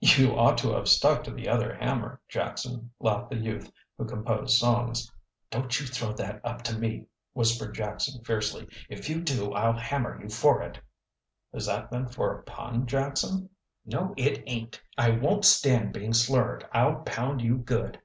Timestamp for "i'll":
9.52-9.74, 16.72-17.02